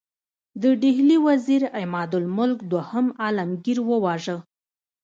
[0.61, 4.37] د ډهلي وزیر عمادالملک دوهم عالمګیر وواژه.